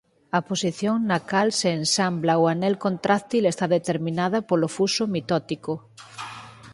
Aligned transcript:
A 0.37 0.39
posición 0.49 0.95
na 1.09 1.19
cal 1.29 1.49
se 1.59 1.69
ensambla 1.79 2.41
o 2.41 2.43
anel 2.53 2.75
contráctil 2.85 3.43
está 3.45 3.65
determinada 3.77 4.37
polo 4.49 4.67
fuso 4.75 5.03
mitótico. 5.15 5.73